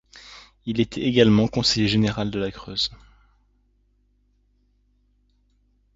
Il 0.65 0.79
était 0.81 1.01
également 1.01 1.47
conseiller 1.47 1.87
général 1.87 2.31
de 2.31 2.39
la 2.39 2.49
Creuse. 2.51 2.89